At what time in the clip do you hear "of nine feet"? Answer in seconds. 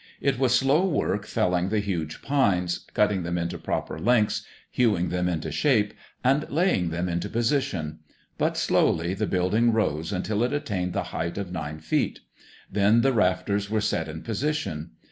11.37-12.21